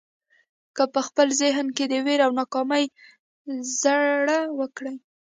[0.75, 2.85] که په خپل ذهن کې د وېرې او ناکامۍ
[3.81, 4.95] زړي وکرئ.